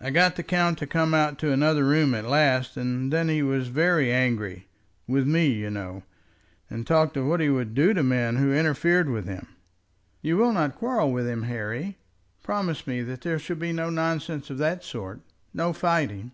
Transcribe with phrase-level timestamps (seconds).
[0.00, 3.40] "I got the count to come out into another room at last, and then he
[3.40, 4.66] was very angry,
[5.06, 6.02] with me, you know,
[6.68, 9.46] and talked of what he would do to men who interfered with him."
[10.22, 11.98] "You will not quarrel with him, Harry?
[12.42, 15.20] Promise me that there shall be no nonsense of that sort,
[15.52, 16.32] no fighting."